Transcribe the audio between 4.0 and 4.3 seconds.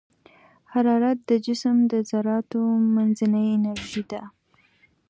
ده.